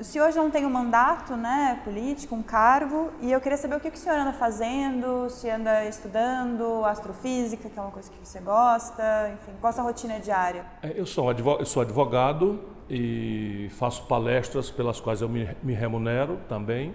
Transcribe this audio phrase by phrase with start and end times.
[0.00, 3.74] O senhor já não tem um mandato né, político, um cargo, e eu queria saber
[3.74, 8.16] o que o senhor anda fazendo, se anda estudando astrofísica, que é uma coisa que
[8.22, 10.64] você gosta, enfim, qual a sua rotina diária?
[10.84, 16.38] É, eu sou, eu sou advogado e faço palestras pelas quais eu me, me remunero
[16.48, 16.94] também,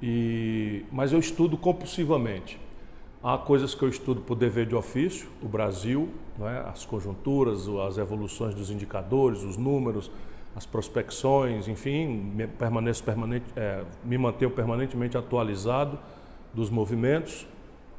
[0.00, 2.58] e, mas eu estudo compulsivamente.
[3.22, 6.08] Há coisas que eu estudo por dever de ofício, o Brasil,
[6.40, 6.68] é?
[6.70, 10.10] as conjunturas, as evoluções dos indicadores, os números,
[10.54, 15.98] as prospecções, enfim, me, permaneço permanente, é, me mantenho permanentemente atualizado
[16.52, 17.46] dos movimentos.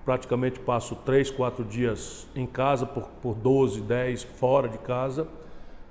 [0.06, 5.28] Praticamente passo três, quatro dias em casa, por, por 12, 10 fora de casa,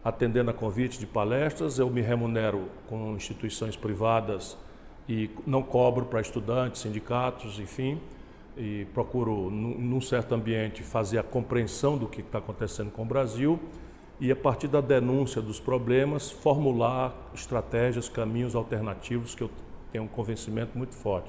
[0.05, 1.78] atendendo a convites de palestras.
[1.78, 4.56] Eu me remunero com instituições privadas
[5.08, 8.00] e não cobro para estudantes, sindicatos, enfim,
[8.56, 13.58] e procuro, num certo ambiente, fazer a compreensão do que está acontecendo com o Brasil
[14.22, 19.50] e, a partir da denúncia dos problemas, formular estratégias, caminhos alternativos que eu
[19.90, 21.28] tenho um convencimento muito forte.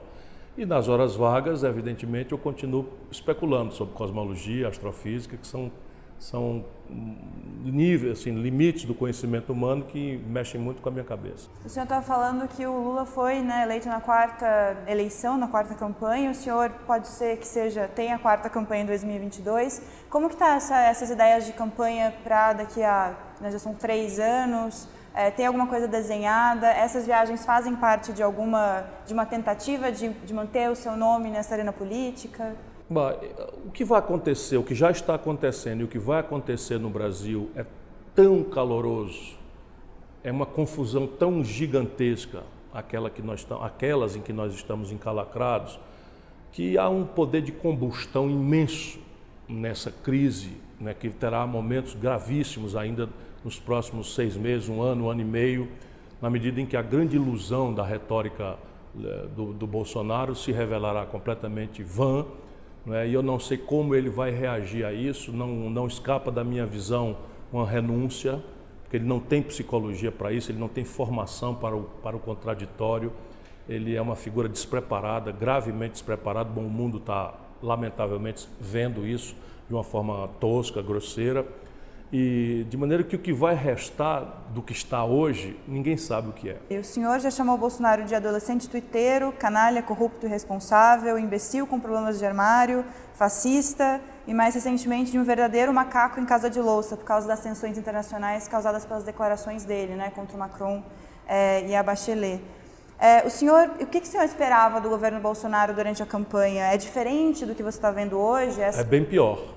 [0.56, 5.72] E nas horas vagas, evidentemente, eu continuo especulando sobre cosmologia, astrofísica, que são,
[6.24, 6.64] são
[7.64, 11.50] níveis, assim, limites do conhecimento humano que mexem muito com a minha cabeça.
[11.66, 15.76] O senhor estava falando que o Lula foi né, eleito na quarta eleição, na quarta
[15.76, 16.32] campanha.
[16.32, 19.82] O senhor pode ser que seja tenha a quarta campanha em 2022.
[20.10, 24.18] Como que tá essa, essas ideias de campanha para daqui a né, já são três
[24.20, 24.88] anos?
[25.14, 26.68] É, tem alguma coisa desenhada?
[26.68, 31.30] Essas viagens fazem parte de alguma de uma tentativa de, de manter o seu nome
[31.30, 32.56] nessa arena política?
[33.66, 36.90] O que vai acontecer, o que já está acontecendo e o que vai acontecer no
[36.90, 37.66] Brasil é
[38.14, 39.38] tão caloroso,
[40.24, 45.80] é uma confusão tão gigantesca, aquela que nós, aquelas em que nós estamos encalacrados,
[46.52, 49.00] que há um poder de combustão imenso
[49.48, 53.10] nessa crise, né, que terá momentos gravíssimos ainda
[53.44, 55.70] nos próximos seis meses, um ano, um ano e meio,
[56.22, 58.58] na medida em que a grande ilusão da retórica
[58.98, 62.26] eh, do, do Bolsonaro se revelará completamente vã
[62.92, 63.08] é?
[63.08, 66.66] e eu não sei como ele vai reagir a isso, não, não escapa da minha
[66.66, 67.18] visão
[67.52, 68.44] uma renúncia,
[68.84, 72.20] porque ele não tem psicologia para isso, ele não tem formação para o, para o
[72.20, 73.12] contraditório,
[73.68, 76.50] ele é uma figura despreparada, gravemente despreparada.
[76.50, 79.36] Bom, o mundo está, lamentavelmente, vendo isso
[79.68, 81.46] de uma forma tosca, grosseira.
[82.16, 86.32] E de maneira que o que vai restar do que está hoje, ninguém sabe o
[86.32, 86.58] que é.
[86.70, 91.80] E o senhor já chamou o Bolsonaro de adolescente tuiteiro, canalha, corrupto irresponsável, imbecil com
[91.80, 92.86] problemas de armário,
[93.16, 97.40] fascista e mais recentemente de um verdadeiro macaco em casa de louça por causa das
[97.40, 100.84] tensões internacionais causadas pelas declarações dele, né, contra o Macron
[101.28, 102.40] é, e a Bachelet.
[103.00, 106.66] É, o senhor, o que, que o senhor esperava do governo Bolsonaro durante a campanha?
[106.66, 108.62] É diferente do que você está vendo hoje?
[108.62, 108.82] Essa...
[108.82, 109.53] É bem pior.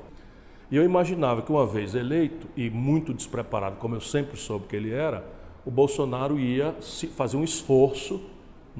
[0.70, 4.74] E eu imaginava que, uma vez eleito e muito despreparado, como eu sempre soube que
[4.74, 5.24] ele era,
[5.64, 6.74] o Bolsonaro ia
[7.14, 8.20] fazer um esforço,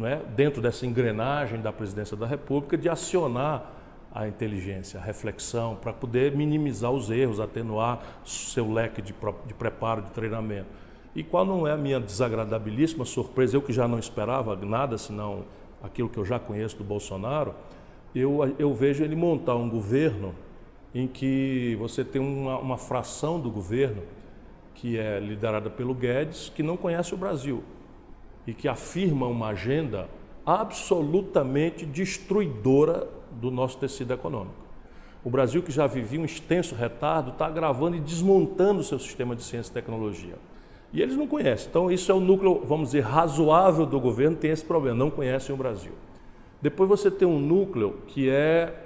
[0.03, 3.73] é, dentro dessa engrenagem da presidência da República, de acionar
[4.13, 9.15] a inteligência, a reflexão, para poder minimizar os erros, atenuar seu leque de,
[9.47, 10.69] de preparo, de treinamento.
[11.15, 15.45] E qual não é a minha desagradabilíssima surpresa, eu que já não esperava nada senão
[15.83, 17.55] aquilo que eu já conheço do Bolsonaro,
[18.15, 20.35] eu, eu vejo ele montar um governo
[20.99, 24.03] em que você tem uma, uma fração do governo
[24.75, 27.63] que é liderada pelo Guedes, que não conhece o Brasil
[28.47, 30.09] e que afirma uma agenda
[30.45, 34.65] absolutamente destruidora do nosso tecido econômico.
[35.23, 39.37] O Brasil, que já vivia um extenso retardo, está agravando e desmontando o seu sistema
[39.37, 40.37] de ciência e tecnologia.
[40.95, 41.69] E eles não conhecem.
[41.69, 45.55] Então, isso é o núcleo, vamos dizer, razoável do governo, tem esse problema, não conhecem
[45.55, 45.93] o Brasil.
[46.63, 48.86] Depois você tem um núcleo que é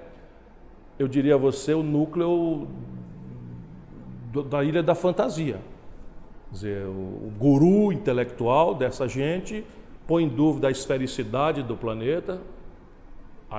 [1.00, 2.68] eu diria a você, o núcleo
[4.30, 5.58] do, da Ilha da Fantasia.
[6.48, 9.64] Quer dizer, o, o guru intelectual dessa gente
[10.06, 12.38] põe em dúvida a esfericidade do planeta,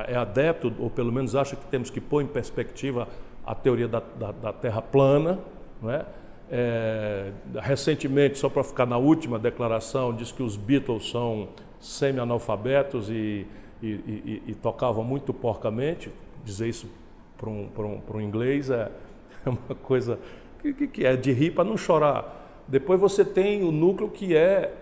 [0.07, 3.07] é adepto, ou pelo menos acha que temos que pôr em perspectiva
[3.43, 5.39] a teoria da, da, da Terra plana.
[5.81, 6.05] Não é?
[6.51, 11.47] É, recentemente, só para ficar na última declaração, diz que os Beatles são
[11.79, 13.47] semi-analfabetos e,
[13.81, 16.11] e, e, e, tocavam muito porcamente.
[16.45, 17.00] Dizer isso
[17.41, 18.91] para um, um, inglês é,
[19.45, 20.19] é uma coisa
[20.61, 22.63] que, que, que é de rir para não chorar.
[22.67, 24.73] Depois você tem o núcleo que é,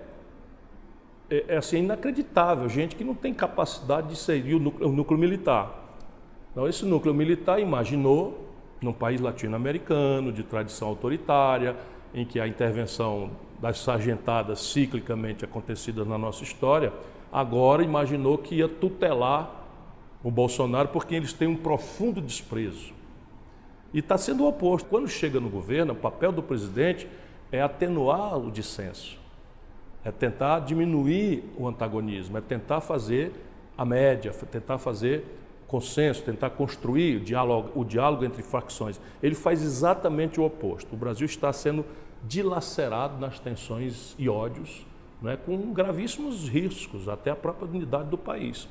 [1.29, 5.17] é, é, assim, inacreditável, gente que não tem capacidade de seguir o núcleo, o núcleo
[5.17, 5.97] militar.
[6.51, 8.47] Então, esse núcleo militar imaginou,
[8.81, 11.75] num país latino-americano, de tradição autoritária,
[12.13, 16.91] em que a intervenção das sargentadas ciclicamente acontecidas na nossa história,
[17.31, 19.58] agora imaginou que ia tutelar
[20.23, 22.93] o Bolsonaro porque eles têm um profundo desprezo.
[23.93, 24.87] E está sendo o oposto.
[24.89, 27.07] Quando chega no governo, o papel do presidente
[27.51, 29.17] é atenuar o dissenso.
[30.03, 33.33] é tentar diminuir o antagonismo, é tentar fazer
[33.77, 35.25] a média, tentar fazer
[35.67, 38.99] consenso, tentar construir o diálogo, o diálogo entre facções.
[39.21, 40.93] Ele faz exatamente o oposto.
[40.93, 41.85] O Brasil está sendo
[42.25, 44.85] dilacerado nas tensões e ódios,
[45.21, 48.67] né, com gravíssimos riscos, até a própria unidade do país.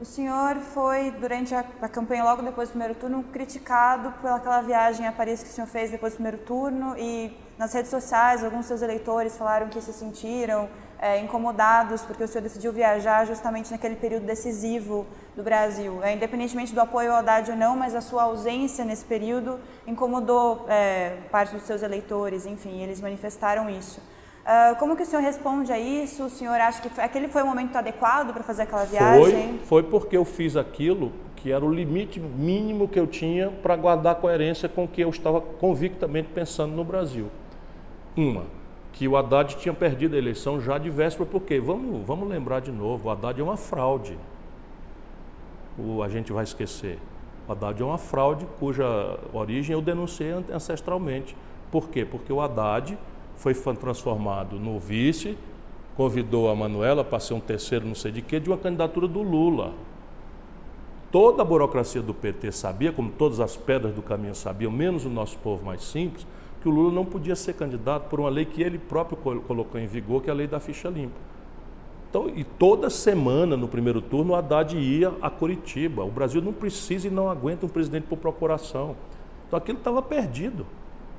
[0.00, 5.06] O senhor foi, durante a, a, campanha, logo depois do primeiro turno, criticado pelaquela viagem
[5.06, 8.64] a Paris que o senhor fez depois do primeiro turno e nas redes sociais alguns
[8.64, 13.94] seus eleitores falaram que se sentiram é, incomodados porque o senhor decidiu viajar justamente naquele
[13.94, 15.06] período decisivo
[15.36, 16.02] do Brasil.
[16.02, 20.64] É, independentemente do apoio ao Haddad ou não, mas a sua ausência nesse período incomodou
[20.66, 24.00] é, parte dos seus eleitores, enfim, eles manifestaram isso.
[24.40, 26.24] Uh, como que o senhor responde a isso?
[26.24, 29.58] O senhor acha que foi, aquele foi o momento adequado para fazer aquela viagem?
[29.58, 33.74] Foi, foi porque eu fiz aquilo que era o limite mínimo que eu tinha para
[33.76, 37.28] guardar coerência com o que eu estava convictamente pensando no Brasil.
[38.16, 38.44] Uma,
[38.92, 42.70] que o Haddad tinha perdido a eleição já de véspera, porque vamos, vamos lembrar de
[42.70, 44.18] novo, o Haddad é uma fraude.
[45.78, 46.98] O, a gente vai esquecer.
[47.48, 51.36] O Haddad é uma fraude cuja origem eu denunciei ancestralmente.
[51.70, 52.04] Por quê?
[52.04, 52.98] Porque o Haddad
[53.40, 55.36] foi transformado no vice,
[55.96, 59.22] convidou a Manuela para ser um terceiro, não sei de quê, de uma candidatura do
[59.22, 59.72] Lula.
[61.10, 65.08] Toda a burocracia do PT sabia, como todas as pedras do caminho sabiam, menos o
[65.08, 66.26] nosso povo mais simples,
[66.60, 69.86] que o Lula não podia ser candidato por uma lei que ele próprio colocou em
[69.86, 71.16] vigor, que é a lei da ficha limpa.
[72.10, 76.04] Então, e toda semana, no primeiro turno, o Haddad ia a Curitiba.
[76.04, 78.96] O Brasil não precisa e não aguenta um presidente por procuração.
[79.46, 80.66] Então aquilo estava perdido.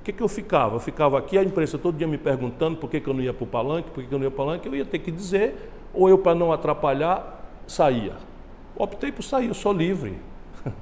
[0.01, 0.77] O que, que eu ficava?
[0.77, 3.31] Eu ficava aqui, a imprensa todo dia me perguntando por que, que eu não ia
[3.31, 4.98] para o palanque, por que, que eu não ia para o palanque, eu ia ter
[4.98, 8.13] que dizer, ou eu, para não atrapalhar, saía.
[8.75, 10.18] Optei por sair, eu sou livre.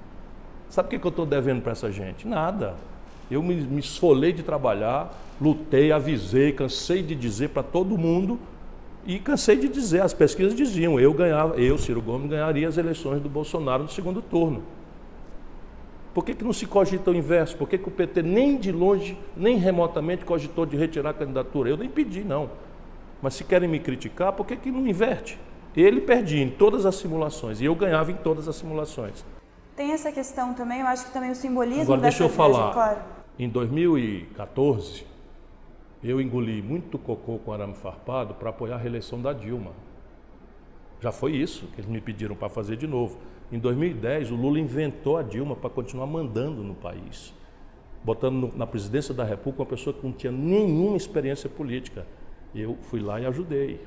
[0.69, 2.25] Sabe o que, que eu estou devendo para essa gente?
[2.25, 2.75] Nada.
[3.29, 8.39] Eu me, me esfolei de trabalhar, lutei, avisei, cansei de dizer para todo mundo
[9.05, 13.21] e cansei de dizer, as pesquisas diziam, eu ganhava, eu, Ciro Gomes, ganharia as eleições
[13.21, 14.63] do Bolsonaro no segundo turno.
[16.19, 17.55] Por que, que não se cogita o inverso?
[17.55, 21.69] Por que, que o PT nem de longe, nem remotamente cogitou de retirar a candidatura?
[21.69, 22.49] Eu nem pedi, não.
[23.21, 25.39] Mas se querem me criticar, por que, que não inverte?
[25.73, 29.23] Ele perdia em todas as simulações e eu ganhava em todas as simulações.
[29.77, 32.73] Tem essa questão também, eu acho que também o simbolismo Agora, deixa eu falar.
[32.73, 32.99] Claro.
[33.39, 35.05] Em 2014,
[36.03, 39.71] eu engoli muito cocô com arame farpado para apoiar a reeleição da Dilma.
[40.99, 43.17] Já foi isso que eles me pediram para fazer de novo.
[43.51, 47.33] Em 2010, o Lula inventou a Dilma para continuar mandando no país,
[48.03, 52.05] botando na presidência da República uma pessoa que não tinha nenhuma experiência política.
[52.53, 53.81] Eu fui lá e ajudei.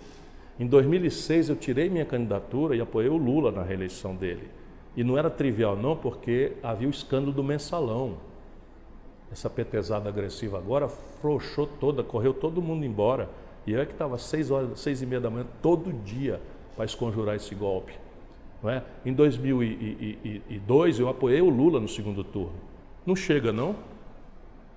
[0.58, 4.50] Em 2006, eu tirei minha candidatura e apoiei o Lula na reeleição dele.
[4.96, 8.16] E não era trivial, não, porque havia o escândalo do mensalão.
[9.30, 13.30] Essa petezada agressiva agora frouxou toda, correu todo mundo embora.
[13.66, 16.40] E eu é que estava seis horas, seis e meia da manhã, todo dia,
[16.76, 17.94] para esconjurar esse golpe.
[18.64, 18.82] É?
[19.04, 22.54] Em 2002 eu apoiei o Lula no segundo turno.
[23.04, 23.74] Não chega, não?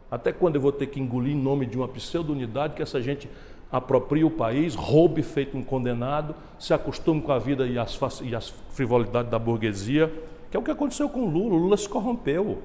[0.10, 3.30] Até quando eu vou ter que engolir em nome de uma pseudo-unidade que essa gente
[3.72, 8.36] aproprie o país, roube feito um condenado, se acostume com a vida e as, e
[8.36, 10.12] as frivolidades da burguesia,
[10.50, 11.56] que é o que aconteceu com o Lula.
[11.56, 12.62] O Lula se corrompeu.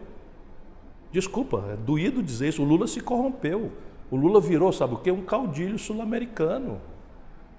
[1.12, 3.72] Desculpa, é doído dizer isso, o Lula se corrompeu.
[4.11, 5.11] O Lula virou, sabe o quê?
[5.11, 6.81] Um caudilho sul-americano.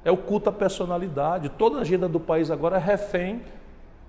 [0.03, 1.50] É o culto à personalidade.
[1.50, 3.41] Toda a agenda do país agora é refém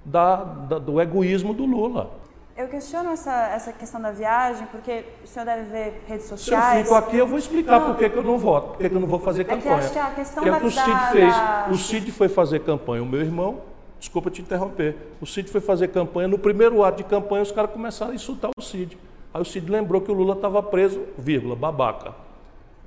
[0.05, 2.11] da, da, do egoísmo do Lula.
[2.57, 6.65] Eu questiono essa, essa questão da viagem, porque o senhor deve ver redes sociais.
[6.65, 8.79] Se eu fico aqui, eu vou explicar não, por que, que eu não voto, por
[8.79, 9.77] que, que eu não vou fazer campanha.
[9.77, 11.35] É que a questão que da, é que o Cid fez.
[11.71, 13.63] O Cid foi fazer campanha, o meu irmão,
[13.99, 17.71] desculpa te interromper, o Cid foi fazer campanha, no primeiro ato de campanha os caras
[17.71, 18.99] começaram a insultar o Cid.
[19.33, 22.15] Aí o Cid lembrou que o Lula estava preso, vírgula, babaca.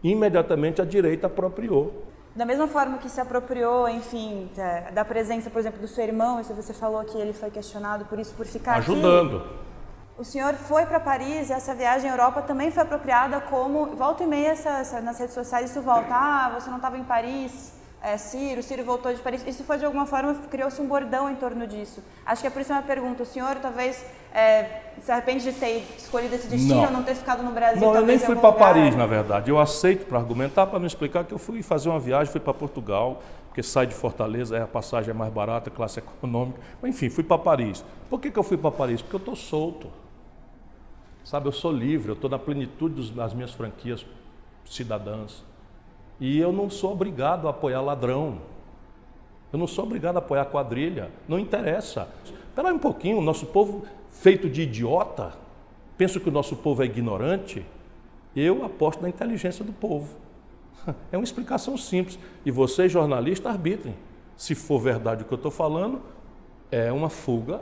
[0.04, 2.04] Imediatamente a direita apropriou.
[2.36, 4.52] Da mesma forma que se apropriou, enfim,
[4.94, 8.20] da presença, por exemplo, do seu irmão, isso você falou que ele foi questionado por
[8.20, 9.38] isso, por ficar Ajudando.
[9.38, 9.66] Aqui.
[10.18, 14.24] O senhor foi para Paris e essa viagem à Europa também foi apropriada como, volta
[14.24, 17.74] e meia essa, essa, nas redes sociais isso volta, ah, você não estava em Paris,
[18.06, 19.44] é, Ciro, Ciro voltou de Paris.
[19.48, 22.04] Isso foi de alguma forma, criou-se um bordão em torno disso.
[22.24, 23.24] Acho que é por isso uma pergunta.
[23.24, 27.42] O senhor talvez é, se arrepende de ter escolhido esse destino, não, não ter ficado
[27.42, 27.82] no Brasil?
[27.82, 29.50] Não, eu nem fui para Paris, na verdade.
[29.50, 32.54] Eu aceito para argumentar, para não explicar que eu fui fazer uma viagem, fui para
[32.54, 36.60] Portugal, porque sai de Fortaleza, a passagem é mais barata, classe econômica.
[36.80, 37.84] Mas, enfim, fui para Paris.
[38.08, 39.02] Por que, que eu fui para Paris?
[39.02, 39.90] Porque eu estou solto.
[41.24, 44.06] Sabe, eu sou livre, eu estou na plenitude das minhas franquias
[44.64, 45.44] cidadãs.
[46.20, 48.40] E eu não sou obrigado a apoiar ladrão.
[49.52, 51.10] Eu não sou obrigado a apoiar quadrilha.
[51.28, 52.08] Não interessa.
[52.48, 55.34] Espera um pouquinho, o nosso povo feito de idiota,
[55.98, 57.66] penso que o nosso povo é ignorante.
[58.36, 60.16] Eu aposto na inteligência do povo.
[61.12, 62.20] É uma explicação simples.
[62.46, 63.96] E vocês, jornalistas, arbitrem.
[64.38, 66.00] Se for verdade o que eu estou falando,
[66.72, 67.62] é uma fuga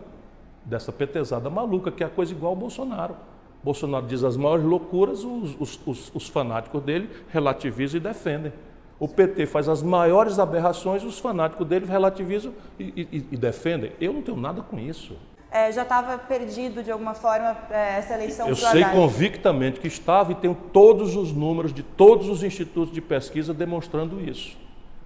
[0.65, 3.15] dessa petezada maluca, que é a coisa igual ao Bolsonaro.
[3.63, 8.53] Bolsonaro diz as maiores loucuras, os, os, os, os fanáticos dele relativizam e defendem.
[8.99, 13.91] O PT faz as maiores aberrações, os fanáticos dele relativizam e, e, e defendem.
[13.99, 15.15] Eu não tenho nada com isso.
[15.49, 18.97] É, já estava perdido de alguma forma é, essa eleição Eu sei Haddad.
[18.97, 24.19] convictamente que estava e tenho todos os números de todos os institutos de pesquisa demonstrando
[24.19, 24.57] isso.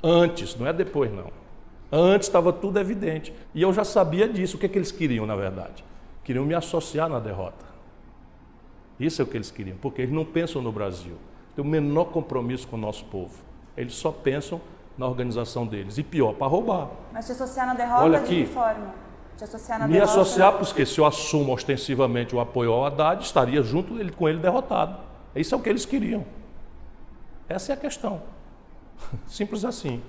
[0.02, 1.32] Antes, não é depois não.
[1.92, 3.34] Antes estava tudo evidente.
[3.54, 4.56] E eu já sabia disso.
[4.56, 5.84] O que, é que eles queriam, na verdade?
[6.24, 7.67] Queriam me associar na derrota.
[9.00, 11.16] Isso é o que eles queriam, porque eles não pensam no Brasil.
[11.56, 13.34] Tem o menor compromisso com o nosso povo.
[13.76, 14.60] Eles só pensam
[14.98, 15.98] na organização deles.
[15.98, 16.90] E pior, para roubar.
[17.14, 18.46] Mas se associar na derrota Olha de aqui.
[18.46, 18.94] que forma?
[19.36, 20.12] Se associar na Me derrota...
[20.12, 24.98] associar, porque se eu assumo ostensivamente o apoio ao Haddad, estaria junto com ele derrotado.
[25.36, 26.26] Isso é o que eles queriam.
[27.48, 28.22] Essa é a questão.
[29.28, 30.02] Simples assim.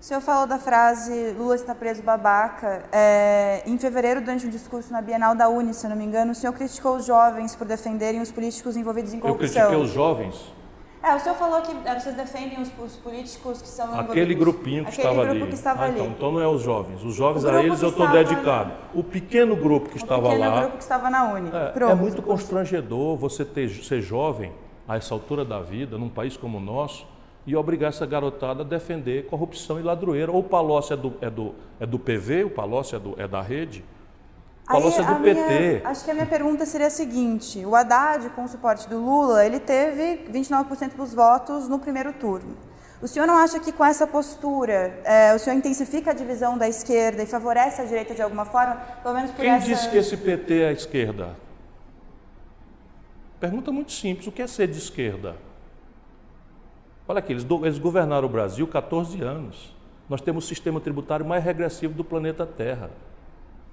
[0.00, 2.84] O senhor falou da frase Lula está preso babaca.
[2.92, 6.32] É, em fevereiro, durante um discurso na Bienal da Uni, se eu não me engano,
[6.32, 9.48] o senhor criticou os jovens por defenderem os políticos envolvidos em Eu corrupção.
[9.62, 10.54] critiquei os jovens,
[11.02, 14.36] É, o senhor falou que é, vocês defendem os, os políticos que são aquele envolvidos-
[14.44, 15.48] grupinho que aquele estava grupo ali.
[15.48, 15.94] que estava Ah, ali.
[16.00, 17.04] então, então não é os jovens.
[17.04, 18.72] Os jovens O a eles eu estou dedicado.
[18.94, 20.60] O pequeno grupo que O estava pequeno lá.
[20.60, 21.50] grupo que estava na Uni.
[21.52, 24.52] É, é muito constrangedor você ter, ser jovem
[24.88, 27.06] a essa altura da vida, num país como o nosso,
[27.48, 30.30] e obrigar essa garotada a defender corrupção e ladroeira.
[30.30, 33.26] Ou o Palocci é do, é do, é do PV, o Palocci é, do, é
[33.26, 33.82] da rede.
[34.64, 35.80] O Palocci é a do minha- PT.
[35.86, 39.46] acho que a minha pergunta seria a seguinte: o Haddad, com o suporte do Lula,
[39.46, 42.54] ele teve 29% dos votos no primeiro turno.
[43.00, 46.68] O senhor não acha que com essa postura é, o senhor intensifica a divisão da
[46.68, 48.74] esquerda e favorece a direita de alguma forma?
[49.02, 49.64] Pelo menos por Quem essa...
[49.66, 51.34] disse que esse PT é a esquerda?
[53.40, 55.47] Pergunta muito simples: o que é ser de esquerda?
[57.08, 59.74] Olha aqui, eles, eles governaram o Brasil 14 anos.
[60.10, 62.90] Nós temos o sistema tributário mais regressivo do planeta Terra.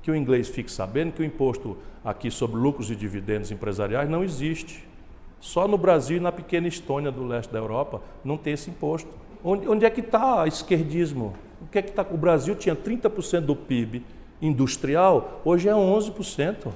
[0.01, 4.24] Que o inglês fique sabendo que o imposto aqui sobre lucros e dividendos empresariais não
[4.24, 4.88] existe.
[5.42, 9.10] Só no Brasil e na pequena Estônia do leste da Europa não tem esse imposto.
[9.44, 11.34] Onde, onde é que está o esquerdismo?
[11.62, 12.06] O que é que está?
[12.10, 14.04] O Brasil tinha 30% do PIB
[14.42, 16.68] industrial, hoje é 11%.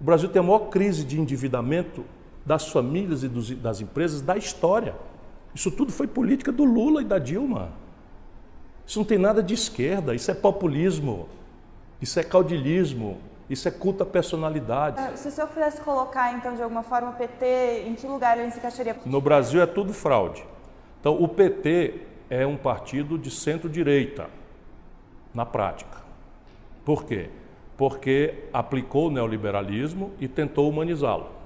[0.00, 2.04] O Brasil tem a maior crise de endividamento
[2.44, 4.94] das famílias e dos- das empresas da história.
[5.54, 7.72] Isso tudo foi política do Lula e da Dilma.
[8.86, 11.28] Isso não tem nada de esquerda, isso é populismo,
[12.00, 14.96] isso é caudilismo, isso é culto à personalidade.
[15.00, 18.38] Ah, Se o senhor pudesse colocar, então, de alguma forma, o PT, em que lugar
[18.38, 18.96] ele se encaixaria?
[19.04, 20.44] No Brasil é tudo fraude.
[21.00, 24.28] Então, o PT é um partido de centro-direita,
[25.34, 25.98] na prática.
[26.84, 27.30] Por quê?
[27.76, 31.39] Porque aplicou o neoliberalismo e tentou humanizá-lo.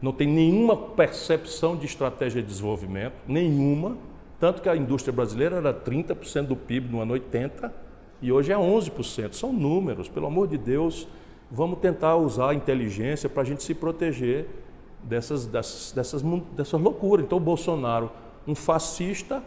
[0.00, 3.96] Não tem nenhuma percepção de estratégia de desenvolvimento, nenhuma.
[4.38, 7.72] Tanto que a indústria brasileira era 30% do PIB no ano 80
[8.22, 9.32] e hoje é 11%.
[9.32, 11.08] São números, pelo amor de Deus.
[11.50, 14.46] Vamos tentar usar a inteligência para a gente se proteger
[15.02, 16.22] dessas, dessas, dessas,
[16.56, 17.24] dessas loucuras.
[17.24, 18.10] Então, o Bolsonaro,
[18.46, 19.42] um fascista,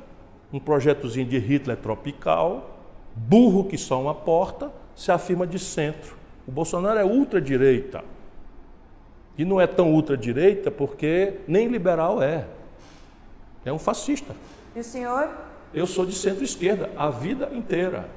[0.52, 2.78] um projetozinho de Hitler tropical,
[3.16, 6.16] burro que só uma porta, se afirma de centro.
[6.48, 8.04] O Bolsonaro é ultradireita.
[9.42, 12.46] E não é tão ultradireita porque nem liberal é.
[13.66, 14.36] É um fascista.
[14.76, 15.32] E o senhor?
[15.74, 18.08] Eu sou de centro-esquerda a vida inteira.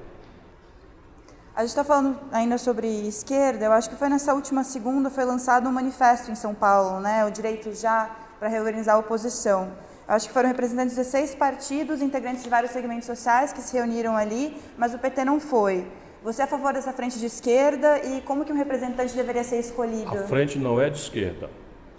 [1.57, 3.65] A gente está falando ainda sobre esquerda.
[3.65, 7.25] Eu acho que foi nessa última segunda foi lançado um manifesto em São Paulo, né?
[7.25, 9.73] O direito já para reorganizar a oposição.
[10.07, 13.75] Eu acho que foram representantes de 16 partidos, integrantes de vários segmentos sociais que se
[13.75, 15.91] reuniram ali, mas o PT não foi.
[16.25, 19.61] Você é a favor dessa frente de esquerda e como que um representante deveria ser
[19.61, 20.09] escolhido?
[20.09, 21.51] A frente não é de esquerda.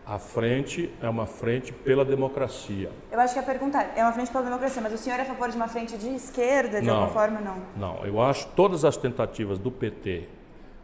[0.04, 2.90] A frente é uma frente pela democracia.
[3.12, 5.22] Eu acho que a pergunta é, é uma frente pela democracia, mas o senhor é
[5.22, 6.96] a favor de uma frente de esquerda, de Não.
[6.96, 7.58] alguma forma, não?
[7.78, 10.28] Não, eu acho que todas as tentativas do PT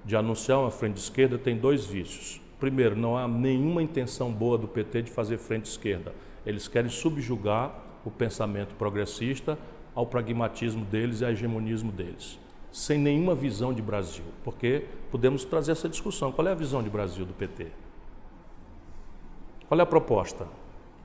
[0.06, 2.40] de anunciar uma frente de esquerda têm dois vícios.
[2.60, 6.14] Primeiro, não há nenhuma intenção boa do PT de fazer frente esquerda.
[6.46, 7.74] Eles querem subjugar
[8.06, 9.58] o pensamento progressista
[9.96, 12.40] ao pragmatismo deles e ao hegemonismo deles,
[12.72, 14.24] sem nenhuma visão de Brasil.
[14.44, 16.32] Porque podemos trazer essa discussão.
[16.32, 17.68] Qual é a visão de Brasil do PT?
[19.68, 20.48] Qual é a proposta?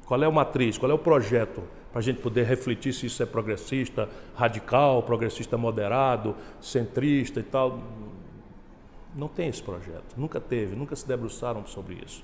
[0.07, 0.79] Qual é a matriz?
[0.79, 5.59] Qual é o projeto para a gente poder refletir se isso é progressista, radical, progressista
[5.59, 7.81] moderado, centrista e tal?
[9.15, 12.23] Não tem esse projeto, nunca teve, nunca se debruçaram sobre isso.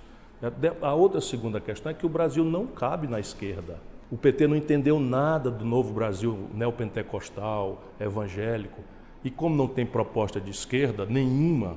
[0.81, 3.81] A outra segunda questão é que o Brasil não cabe na esquerda.
[4.11, 8.83] O PT não entendeu nada do novo Brasil neopentecostal, evangélico,
[9.25, 11.77] e como não tem proposta de esquerda nenhuma,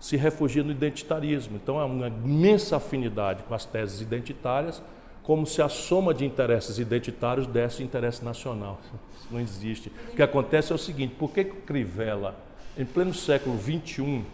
[0.00, 1.56] se refugia no identitarismo.
[1.56, 4.82] Então há uma imensa afinidade com as teses identitárias,
[5.22, 8.80] como se a soma de interesses identitários desse interesse nacional.
[9.18, 9.92] Isso não existe.
[10.12, 12.36] O que acontece é o seguinte: por que o Crivella,
[12.78, 14.24] em pleno século XXI,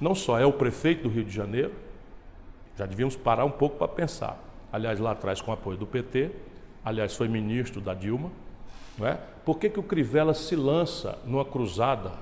[0.00, 1.72] não só é o prefeito do Rio de Janeiro,
[2.76, 4.42] já devíamos parar um pouco para pensar.
[4.72, 6.30] Aliás, lá atrás, com apoio do PT,
[6.84, 8.30] aliás, foi ministro da Dilma.
[8.96, 9.18] Não é?
[9.48, 12.12] Por que, que o Crivella se lança numa cruzada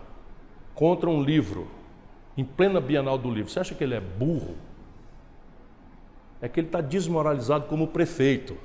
[0.76, 1.66] contra um livro,
[2.38, 3.50] em plena Bienal do Livro?
[3.50, 4.54] Você acha que ele é burro?
[6.40, 8.56] é que ele está desmoralizado como prefeito.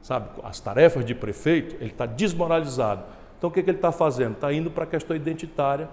[0.00, 3.04] Sabe, as tarefas de prefeito, ele está desmoralizado.
[3.36, 4.32] Então o que, que ele está fazendo?
[4.32, 5.86] Está indo para a questão identitária,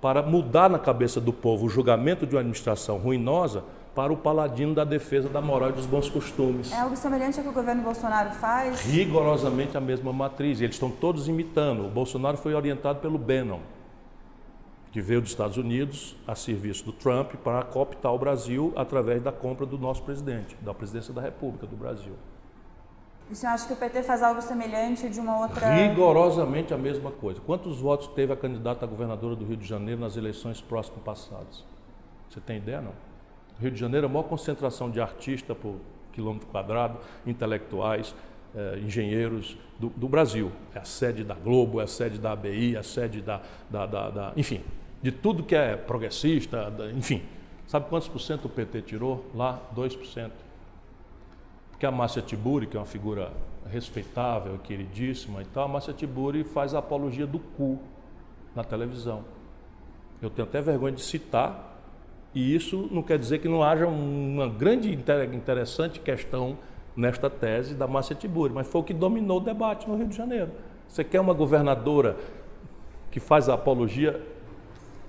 [0.00, 3.64] para mudar na cabeça do povo o julgamento de uma administração ruinosa
[3.98, 6.70] para o paladino da defesa da moral e dos bons costumes.
[6.70, 8.82] É algo semelhante ao que o governo Bolsonaro faz?
[8.82, 10.60] Rigorosamente a mesma matriz.
[10.60, 11.84] Eles estão todos imitando.
[11.84, 13.58] O Bolsonaro foi orientado pelo Bannon
[14.92, 19.32] que veio dos Estados Unidos a serviço do Trump para cooptar o Brasil através da
[19.32, 22.14] compra do nosso presidente, da presidência da República do Brasil.
[23.28, 25.74] E você acha que o PT faz algo semelhante de uma outra.
[25.74, 27.40] Rigorosamente a mesma coisa.
[27.40, 31.64] Quantos votos teve a candidata a governadora do Rio de Janeiro nas eleições próximas passadas?
[32.30, 33.07] Você tem ideia, não?
[33.60, 35.76] Rio de Janeiro é a maior concentração de artistas por
[36.12, 38.14] quilômetro quadrado, intelectuais,
[38.54, 40.50] eh, engenheiros do, do, Brasil.
[40.74, 43.86] É a sede da Globo, é a sede da ABI, é a sede da, da,
[43.86, 44.62] da, da enfim,
[45.02, 47.22] de tudo que é progressista, enfim.
[47.66, 49.26] Sabe quantos por cento o PT tirou?
[49.34, 50.30] Lá, 2%.
[51.70, 53.30] Porque a Márcia Tiburi, que é uma figura
[53.70, 57.78] respeitável, queridíssima e tal, a Márcia Tiburi faz a apologia do cu
[58.56, 59.24] na televisão.
[60.20, 61.67] Eu tenho até vergonha de citar,
[62.34, 66.58] e isso não quer dizer que não haja uma grande interessante questão
[66.96, 70.16] nesta tese da Márcia Tiburi, mas foi o que dominou o debate no Rio de
[70.16, 70.50] Janeiro.
[70.86, 72.16] Você quer uma governadora
[73.10, 74.20] que faz a apologia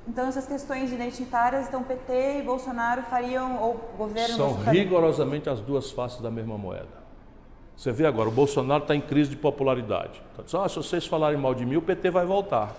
[0.10, 4.36] então, essas questões identitárias, então PT e Bolsonaro fariam, ou governo...
[4.36, 6.88] São rigorosamente as duas faces da mesma moeda.
[7.78, 10.20] Você vê agora, o Bolsonaro está em crise de popularidade.
[10.34, 12.76] Então, ah, se vocês falarem mal de mim, o PT vai voltar.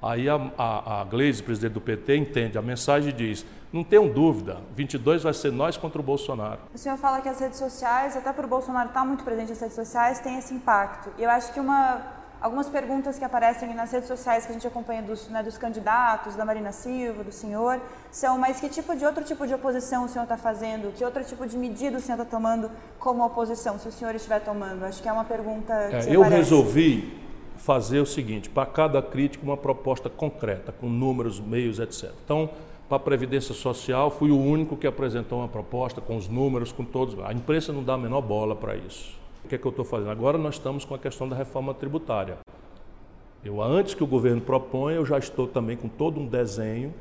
[0.00, 4.58] Aí a, a, a Gleisi, presidente do PT, entende a mensagem diz, não tenham dúvida,
[4.74, 6.60] 22 vai ser nós contra o Bolsonaro.
[6.72, 9.50] O senhor fala que as redes sociais, até para o Bolsonaro estar tá muito presente
[9.50, 11.10] nas redes sociais, tem esse impacto.
[11.18, 14.66] E eu acho que uma algumas perguntas que aparecem nas redes sociais que a gente
[14.66, 19.04] acompanha dos, né, dos candidatos, da Marina Silva, do senhor, são, mas que tipo de
[19.04, 20.92] outro tipo de oposição o senhor está fazendo?
[20.94, 24.40] Que outro tipo de medida o senhor está tomando como oposição, se o senhor estiver
[24.40, 24.84] tomando?
[24.84, 26.36] Acho que é uma pergunta que é, Eu aparece.
[26.36, 27.27] resolvi
[27.58, 32.12] fazer o seguinte, para cada crítico uma proposta concreta, com números, meios, etc.
[32.24, 32.48] Então,
[32.88, 36.84] para a Previdência Social, fui o único que apresentou uma proposta com os números, com
[36.84, 37.18] todos.
[37.22, 39.14] A imprensa não dá a menor bola para isso.
[39.44, 40.10] O que é que eu estou fazendo?
[40.10, 42.38] Agora nós estamos com a questão da reforma tributária.
[43.44, 46.94] Eu, antes que o governo proponha, eu já estou também com todo um desenho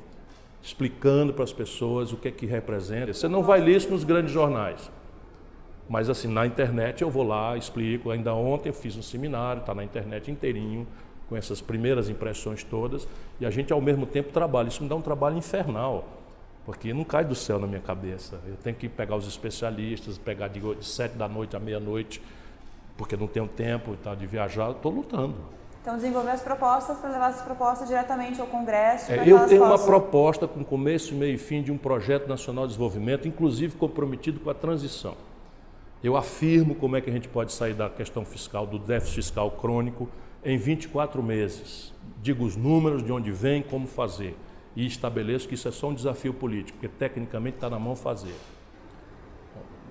[0.61, 3.13] explicando para as pessoas o que é que representa.
[3.13, 4.91] Você não vai ler isso nos grandes jornais.
[5.89, 8.11] Mas assim, na internet eu vou lá, explico.
[8.11, 10.85] Ainda ontem eu fiz um seminário, está na internet inteirinho,
[11.29, 13.07] com essas primeiras impressões todas,
[13.39, 14.67] e a gente ao mesmo tempo trabalha.
[14.67, 16.05] Isso me dá um trabalho infernal,
[16.65, 18.39] porque não cai do céu na minha cabeça.
[18.47, 22.21] Eu tenho que pegar os especialistas, pegar de, sete da noite à meia-noite,
[22.97, 25.35] porque não tenho tempo e tal, de viajar, estou lutando.
[25.81, 29.09] Então, desenvolver as propostas para levar essas propostas diretamente ao Congresso.
[29.09, 32.71] É, eu tenho uma proposta com começo, meio e fim de um projeto nacional de
[32.71, 35.15] desenvolvimento, inclusive comprometido com a transição.
[36.03, 39.51] Eu afirmo como é que a gente pode sair da questão fiscal, do déficit fiscal
[39.51, 40.07] crônico,
[40.43, 41.93] em 24 meses.
[42.21, 44.37] Digo os números, de onde vem, como fazer.
[44.75, 48.35] E estabeleço que isso é só um desafio político, porque tecnicamente está na mão fazer.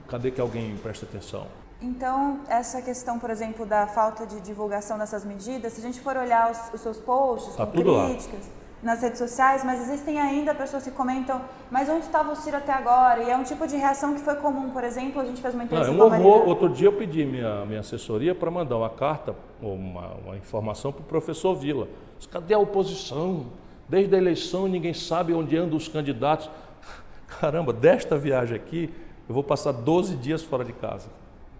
[0.09, 1.49] Cadê que alguém preste atenção?
[1.83, 6.17] Então, essa questão, por exemplo, da falta de divulgação dessas medidas, se a gente for
[6.17, 8.66] olhar os, os seus posts tá com críticas lá.
[8.87, 12.73] Nas redes sociais, mas existem ainda pessoas que comentam, mas onde estava o Ciro até
[12.73, 13.21] agora?
[13.21, 15.65] E é um tipo de reação que foi comum, por exemplo, a gente fez uma
[15.65, 16.49] entrevista Não, um horror.
[16.49, 21.01] Outro dia eu pedi minha, minha assessoria para mandar uma carta, uma, uma informação para
[21.01, 21.89] o professor Vila.
[22.31, 23.47] Cadê a oposição?
[23.89, 26.49] Desde a eleição ninguém sabe onde andam os candidatos.
[27.41, 28.95] Caramba, desta viagem aqui,
[29.29, 31.09] eu vou passar 12 dias fora de casa.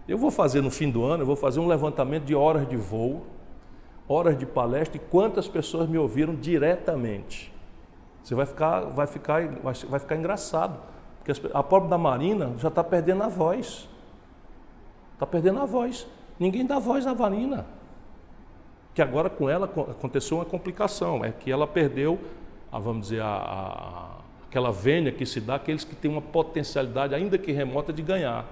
[0.07, 2.77] Eu vou fazer no fim do ano, eu vou fazer um levantamento de horas de
[2.77, 3.27] voo,
[4.09, 7.53] horas de palestra e quantas pessoas me ouviram diretamente.
[8.23, 9.49] Você vai ficar, vai ficar,
[9.89, 10.79] vai ficar engraçado,
[11.23, 13.89] porque a pobre da Marina já está perdendo a voz.
[15.15, 16.07] Está perdendo a voz.
[16.39, 17.67] Ninguém dá voz à Marina.
[18.95, 22.19] Que agora com ela aconteceu uma complicação, é que ela perdeu,
[22.73, 24.09] a, vamos dizer, a, a,
[24.49, 28.45] aquela vênia que se dá àqueles que têm uma potencialidade, ainda que remota, de ganhar.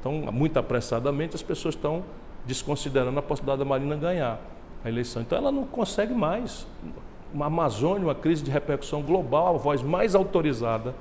[0.00, 2.04] Então, muito apressadamente, as pessoas estão
[2.44, 4.38] desconsiderando a possibilidade da Marina ganhar
[4.84, 5.22] a eleição.
[5.22, 6.66] Então, ela não consegue mais.
[7.32, 10.94] Uma Amazônia, uma crise de repercussão global, a voz mais autorizada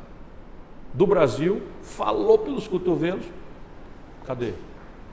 [0.94, 3.26] do Brasil, falou pelos cotovelos.
[4.26, 4.54] Cadê?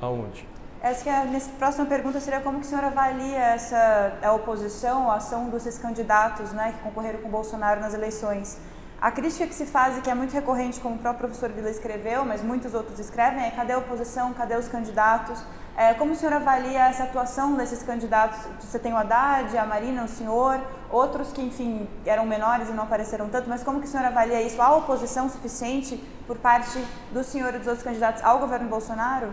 [0.01, 0.49] Aonde?
[0.83, 5.17] Essa é, nessa próxima pergunta seria como que o senhor avalia essa a oposição, a
[5.17, 8.59] ação desses candidatos né, que concorreram com Bolsonaro nas eleições.
[8.99, 11.69] A crítica que se faz e que é muito recorrente, como o próprio professor Vila
[11.69, 15.43] escreveu, mas muitos outros escrevem, é cadê a oposição, cadê os candidatos?
[15.77, 18.39] É, como o senhor avalia essa atuação desses candidatos?
[18.61, 22.83] Você tem o Haddad, a Marina, o senhor, outros que, enfim, eram menores e não
[22.83, 24.61] apareceram tanto, mas como que o senhor avalia isso?
[24.61, 26.79] Há oposição suficiente por parte
[27.13, 29.29] do senhor e dos outros candidatos ao governo Bolsonaro?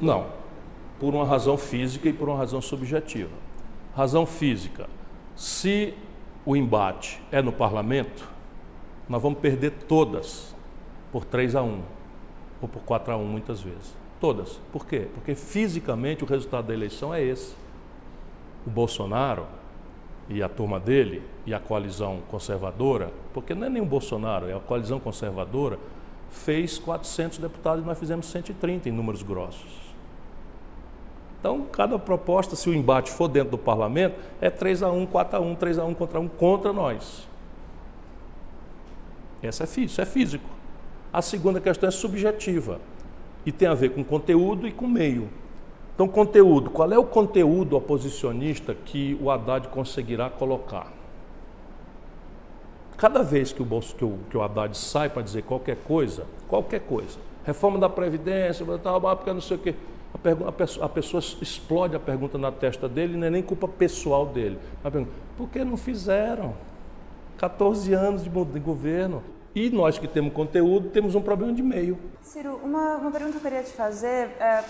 [0.00, 0.26] Não,
[1.00, 3.34] por uma razão física e por uma razão subjetiva.
[3.96, 4.88] Razão física,
[5.34, 5.94] se
[6.46, 8.28] o embate é no parlamento,
[9.08, 10.54] nós vamos perder todas
[11.10, 11.82] por 3 a 1
[12.60, 14.03] ou por 4 a 1 muitas vezes.
[14.24, 14.58] Todas.
[14.72, 15.06] Por quê?
[15.12, 17.54] Porque fisicamente o resultado da eleição é esse.
[18.66, 19.44] O Bolsonaro
[20.30, 24.54] e a turma dele e a coalizão conservadora, porque não é nem o Bolsonaro, é
[24.54, 25.78] a coalizão conservadora,
[26.30, 29.92] fez 400 deputados e nós fizemos 130 em números grossos.
[31.38, 35.36] Então, cada proposta, se o embate for dentro do parlamento, é 3 a 1, 4
[35.36, 37.28] a 1, 3 a 1 contra 1 contra nós.
[39.42, 40.48] Essa é, isso é físico.
[41.12, 42.80] A segunda questão é subjetiva
[43.44, 45.28] e tem a ver com conteúdo e com meio.
[45.94, 50.92] Então, conteúdo, qual é o conteúdo oposicionista que o Haddad conseguirá colocar?
[52.96, 56.26] Cada vez que o, Bolso, que o, que o Haddad sai para dizer qualquer coisa,
[56.48, 59.74] qualquer coisa, reforma da Previdência, tal, porque não sei o quê,
[60.12, 63.42] a, pergunta, a, pessoa, a, pessoa, explode a pergunta na testa dele, não é nem
[63.42, 64.58] culpa pessoal dele.
[64.82, 66.54] Pergunta, por que não fizeram?
[67.36, 69.22] 14 anos de, de governo.
[69.54, 71.96] E nós que temos conteúdo, temos um problema de meio.
[72.22, 74.30] Ciro, uma, uma pergunta que eu queria te fazer.
[74.40, 74.64] É,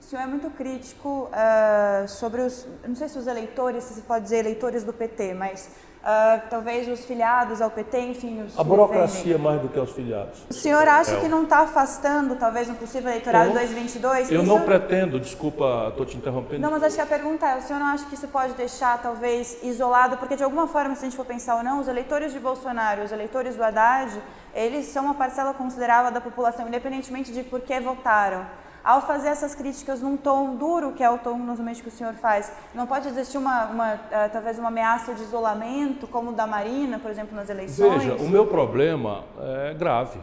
[0.00, 2.66] o senhor é muito crítico é, sobre os.
[2.86, 7.04] Não sei se os eleitores, se pode dizer eleitores do PT, mas Uh, talvez os
[7.04, 8.46] filiados ao PT, enfim.
[8.56, 10.38] a burocracia mais do que os filiados.
[10.48, 11.20] O senhor acha é.
[11.20, 14.30] que não está afastando, talvez, um possível eleitorado de 2022?
[14.30, 14.48] Eu isso...
[14.48, 16.62] não pretendo, desculpa, estou te interrompendo.
[16.62, 19.02] Não, mas acho que a pergunta é: o senhor não acha que isso pode deixar,
[19.02, 20.16] talvez, isolado?
[20.16, 23.02] Porque, de alguma forma, se a gente for pensar ou não, os eleitores de Bolsonaro,
[23.02, 24.18] os eleitores do Haddad,
[24.54, 28.46] eles são uma parcela considerável da população, independentemente de por que votaram
[28.88, 32.14] ao fazer essas críticas num tom duro, que é o tom normalmente que o senhor
[32.14, 33.98] faz, não pode existir uma, uma uh,
[34.32, 38.02] talvez uma ameaça de isolamento, como o da Marina, por exemplo, nas eleições?
[38.02, 40.18] Veja, o meu problema é grave.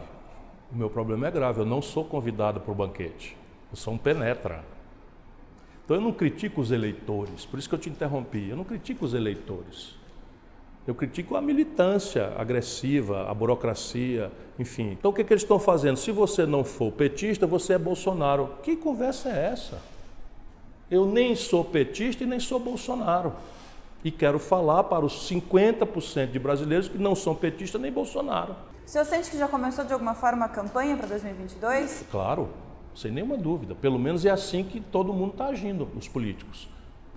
[0.72, 1.60] O meu problema é grave.
[1.60, 3.36] Eu não sou convidado para o banquete.
[3.70, 4.64] Eu sou um penetra.
[5.84, 8.48] Então eu não critico os eleitores, por isso que eu te interrompi.
[8.48, 9.96] Eu não critico os eleitores.
[10.86, 14.92] Eu critico a militância agressiva, a burocracia, enfim.
[14.92, 15.96] Então o que, que eles estão fazendo?
[15.96, 18.50] Se você não for petista, você é Bolsonaro.
[18.62, 19.78] Que conversa é essa?
[20.88, 23.32] Eu nem sou petista e nem sou Bolsonaro.
[24.04, 28.54] E quero falar para os 50% de brasileiros que não são petistas nem Bolsonaro.
[28.86, 32.04] O senhor sente que já começou de alguma forma a campanha para 2022?
[32.12, 32.48] Claro,
[32.94, 33.74] sem nenhuma dúvida.
[33.74, 36.68] Pelo menos é assim que todo mundo está agindo, os políticos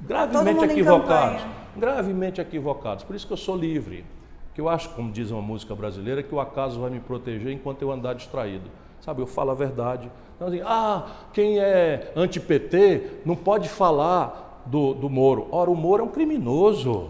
[0.02, 1.42] gravemente equivocados.
[1.76, 3.04] Gravemente equivocados.
[3.04, 4.06] Por isso que eu sou livre.
[4.54, 7.82] Que eu acho, como diz uma música brasileira, que o acaso vai me proteger enquanto
[7.82, 8.70] eu andar distraído.
[9.02, 10.12] Sabe, eu falo a verdade.
[10.36, 15.48] Então, assim, ah, quem é anti-PT não pode falar do, do Moro.
[15.52, 17.10] Ora, o Moro é um criminoso.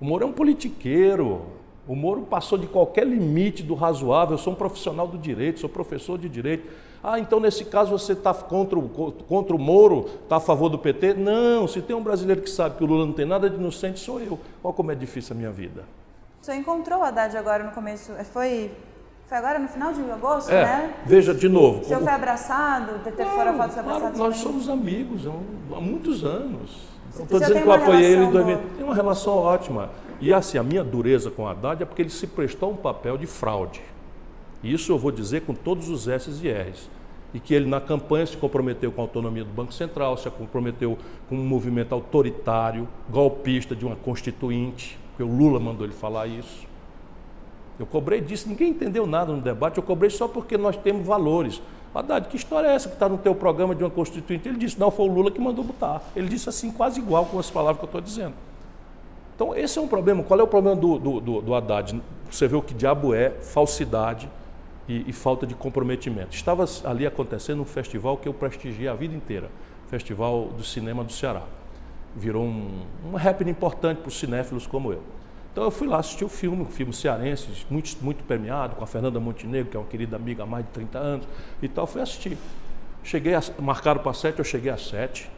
[0.00, 1.42] O Moro é um politiqueiro.
[1.86, 4.34] O Moro passou de qualquer limite do razoável.
[4.34, 6.70] Eu sou um profissional do direito, sou professor de direito.
[7.02, 8.88] Ah, então nesse caso você está contra, o,
[9.28, 11.14] contra o Moro, está a favor do PT?
[11.14, 14.00] Não, se tem um brasileiro que sabe que o Lula não tem nada de inocente,
[14.00, 14.38] sou eu.
[14.62, 15.84] Olha como é difícil a minha vida.
[16.44, 18.70] Senhor encontrou o Haddad agora no começo, é, foi,
[19.26, 20.94] foi agora no final de agosto, é, né?
[21.06, 21.80] Veja de novo.
[21.80, 24.18] O senhor foi abraçado, claro, fora foto, foi abraçado?
[24.18, 26.94] nós somos amigos há muitos anos.
[27.08, 28.58] Estou dizendo que eu apoiei ele em 2000.
[28.76, 29.90] Tem uma relação ótima.
[30.20, 33.26] E assim, a minha dureza com Haddad é porque ele se prestou um papel de
[33.26, 33.82] fraude.
[34.62, 36.88] Isso eu vou dizer com todos os S's e R's.
[37.34, 40.96] E que ele, na campanha, se comprometeu com a autonomia do Banco Central, se comprometeu
[41.28, 46.66] com um movimento autoritário, golpista de uma constituinte, porque o Lula mandou ele falar isso.
[47.78, 51.60] Eu cobrei disso, ninguém entendeu nada no debate, eu cobrei só porque nós temos valores.
[51.92, 54.48] Haddad, que história é essa que está no teu programa de uma constituinte?
[54.48, 56.02] Ele disse, não, foi o Lula que mandou botar.
[56.14, 58.34] Ele disse assim, quase igual com as palavras que eu estou dizendo.
[59.34, 60.22] Então, esse é um problema.
[60.22, 62.00] Qual é o problema do, do, do, do Haddad?
[62.30, 64.28] Você vê o que diabo é falsidade
[64.88, 66.34] e, e, falta de comprometimento.
[66.34, 69.50] Estava ali acontecendo um festival que eu prestigiei a vida inteira
[69.88, 71.42] Festival do Cinema do Ceará.
[72.16, 75.02] Virou um, um happening importante para os cinéfilos como eu.
[75.52, 78.86] Então eu fui lá assistir o filme, um filme cearense, muito, muito premiado, com a
[78.86, 81.28] Fernanda Montenegro, que é uma querida amiga há mais de 30 anos,
[81.62, 82.36] e tal, fui assistir.
[83.04, 85.30] Cheguei, a, marcaram para sete, eu cheguei às sete.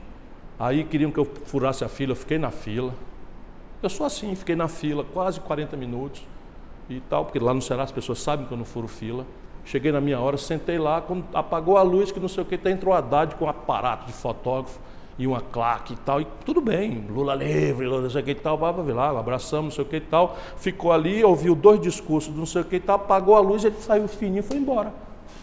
[0.58, 2.94] Aí queriam que eu furasse a fila, eu fiquei na fila.
[3.86, 6.20] Eu sou assim, fiquei na fila quase 40 minutos
[6.90, 9.24] e tal, porque lá no Ceará as pessoas sabem que eu não furo fila.
[9.64, 12.58] Cheguei na minha hora, sentei lá, quando apagou a luz, que não sei o que,
[12.68, 14.80] entrou a Haddad com um aparato de fotógrafo
[15.16, 18.32] e uma claque e tal, e tudo bem, Lula livre, Lula não sei o que
[18.32, 21.54] e tal, blá, blá, lá, abraçamos, não sei o que e tal, ficou ali, ouviu
[21.54, 24.42] dois discursos, não sei o que e tal, apagou a luz, ele saiu fininho e
[24.42, 24.92] foi embora.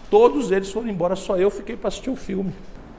[0.09, 2.53] Todos eles foram embora, só eu fiquei para assistir o filme.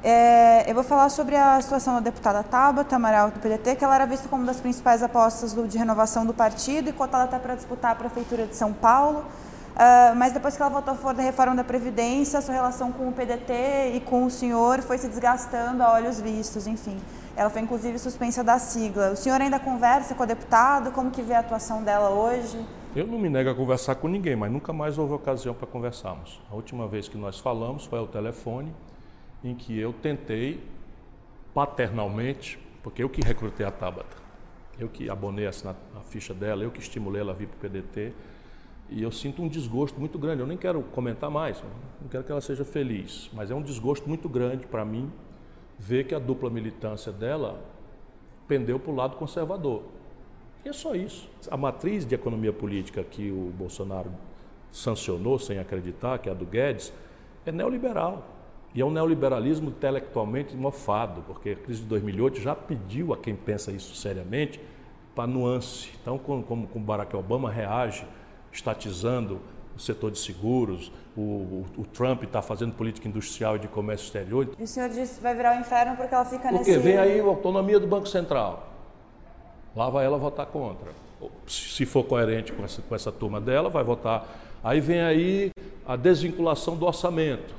[0.07, 3.95] É, eu vou falar sobre a situação da deputada Tabata Amaral do PDT, que ela
[3.95, 7.39] era vista como uma das principais apostas do, de renovação do partido e cotada até
[7.39, 9.21] para disputar a prefeitura de São Paulo.
[9.21, 13.09] Uh, mas depois que ela votou a favor da reforma da Previdência, sua relação com
[13.09, 16.99] o PDT e com o senhor foi se desgastando a olhos vistos, enfim.
[17.35, 19.13] Ela foi inclusive suspensa da sigla.
[19.13, 20.91] O senhor ainda conversa com a deputada?
[20.91, 22.63] Como que vê a atuação dela hoje?
[22.95, 26.43] Eu não me nego a conversar com ninguém, mas nunca mais houve ocasião para conversarmos.
[26.53, 28.71] A última vez que nós falamos foi ao telefone,
[29.45, 30.61] em que eu tentei
[31.53, 34.17] paternalmente, porque eu que recrutei a Tabata,
[34.79, 35.53] eu que abonei a,
[36.09, 38.13] ficha dela, eu que estimulei ela a vir para o PDT,
[38.91, 40.41] e eu sinto um desgosto muito grande.
[40.41, 41.63] Eu nem quero comentar mais,
[42.01, 45.13] não quero que ela seja feliz, mas é um desgosto muito grande para mim
[45.79, 47.63] ver que a dupla militância dela
[48.49, 49.83] pendeu para o lado conservador.
[50.65, 51.29] E é só isso.
[51.51, 54.11] A matriz de economia política que o Bolsonaro
[54.71, 56.93] sancionou sem acreditar, que é a do Guedes,
[57.45, 58.34] é neoliberal.
[58.75, 63.37] E é um neoliberalismo intelectualmente mofado, porque a crise de 2008 já pediu a quem
[63.37, 64.61] pensa isso seriamente
[65.15, 65.91] para nuance.
[66.03, 68.05] Então, como, como, como Barack Obama reage
[68.53, 69.41] estatizando
[69.77, 74.07] o setor de seguros, o, o, o Trump está fazendo política industrial e de comércio
[74.07, 74.49] exterior.
[74.59, 76.73] E o senhor disse que vai virar o um inferno porque ela fica porque nesse...
[76.73, 78.73] Porque vem aí a autonomia do Banco Central.
[79.75, 80.91] Lá vai ela votar contra.
[81.47, 84.27] Se for coerente com essa, com essa turma dela, vai votar.
[84.63, 85.51] Aí vem aí
[85.87, 87.55] a desvinculação do orçamento,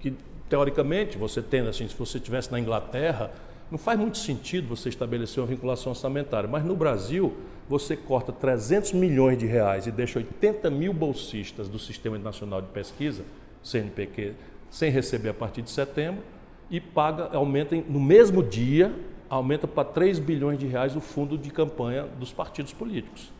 [0.00, 0.16] que
[0.52, 3.32] teoricamente você tendo assim, se você estivesse na Inglaterra,
[3.70, 7.32] não faz muito sentido você estabelecer uma vinculação orçamentária, mas no Brasil
[7.66, 12.68] você corta 300 milhões de reais e deixa 80 mil bolsistas do Sistema Nacional de
[12.68, 13.24] Pesquisa,
[13.62, 14.34] CNPq,
[14.68, 16.22] sem receber a partir de setembro
[16.70, 18.94] e paga, aumenta no mesmo dia,
[19.30, 23.32] aumenta para 3 bilhões de reais o fundo de campanha dos partidos políticos.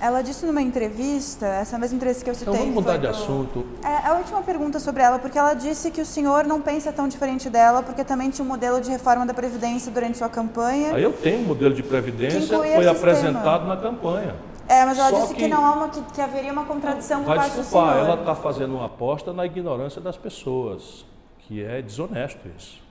[0.00, 2.52] Ela disse numa entrevista, essa mesma entrevista que eu citei.
[2.52, 3.08] Então vamos mudar de do...
[3.08, 3.66] assunto.
[3.82, 7.08] É a última pergunta sobre ela, porque ela disse que o senhor não pensa tão
[7.08, 10.94] diferente dela, porque também tinha um modelo de reforma da Previdência durante sua campanha.
[10.94, 14.36] Aí eu tenho um modelo de Previdência, foi apresentado na campanha.
[14.68, 17.24] É, mas ela Só disse que, que não há uma, que, que, haveria uma contradição
[17.24, 18.04] com parte desculpar, do senhor.
[18.04, 21.06] ela está fazendo uma aposta na ignorância das pessoas,
[21.38, 22.82] que é desonesto isso.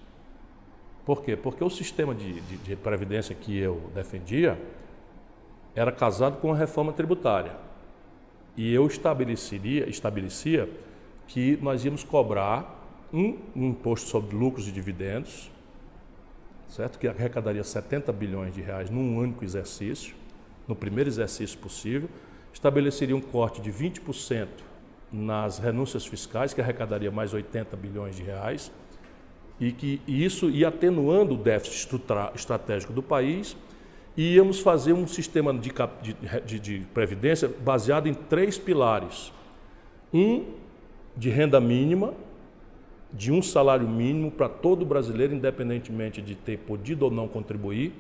[1.05, 1.37] Por quê?
[1.37, 4.59] Porque o sistema de, de, de previdência que eu defendia
[5.79, 7.55] era casado com a reforma tributária.
[8.55, 10.67] E eu estabeleceria, estabelecia
[11.27, 15.51] que nós íamos cobrar um, imposto sobre lucros e dividendos,
[16.67, 16.97] certo?
[16.97, 20.15] Que arrecadaria 70 bilhões de reais num único exercício,
[20.67, 22.09] no primeiro exercício possível,
[22.51, 24.47] estabeleceria um corte de 20%
[25.11, 28.71] nas renúncias fiscais, que arrecadaria mais 80 bilhões de reais,
[29.59, 32.01] e que isso ia atenuando o déficit
[32.33, 33.55] estratégico do país
[34.17, 35.71] e íamos fazer um sistema de,
[36.43, 39.31] de, de, previdência baseado em três pilares.
[40.11, 40.45] Um
[41.15, 42.15] de renda mínima,
[43.13, 47.93] de um salário mínimo para todo brasileiro, independentemente de ter podido ou não contribuir,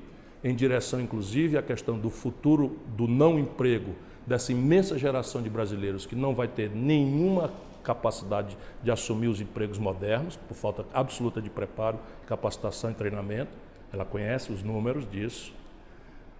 [0.43, 6.05] em direção inclusive à questão do futuro do não emprego dessa imensa geração de brasileiros
[6.05, 7.51] que não vai ter nenhuma
[7.83, 13.51] capacidade de assumir os empregos modernos, por falta absoluta de preparo, capacitação e treinamento.
[13.93, 15.53] Ela conhece os números disso.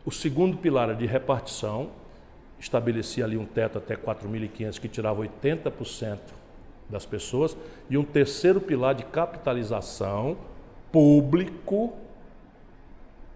[0.08, 1.90] O segundo pilar é de repartição,
[2.58, 6.18] estabelecia ali um teto até 4.500 que tirava 80%
[6.90, 7.58] das pessoas,
[7.90, 10.38] e um terceiro pilar de capitalização
[10.94, 11.92] público,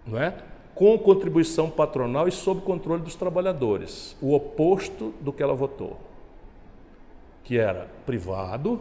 [0.06, 0.34] não é?
[0.74, 6.00] com contribuição patronal e sob controle dos trabalhadores, o oposto do que ela votou,
[7.44, 8.80] que era privado,